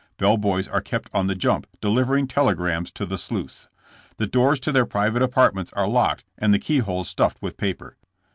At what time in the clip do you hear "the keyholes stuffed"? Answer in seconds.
6.51-7.39